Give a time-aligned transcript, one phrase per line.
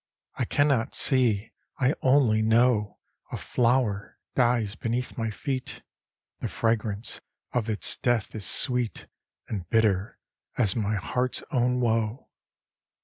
[0.33, 2.97] I can not see, I only know
[3.31, 5.83] A flower dies beneath my feet;
[6.39, 9.05] The fragrance of its death is sweet
[9.47, 10.17] And bitter
[10.57, 12.29] as my heart's own woe.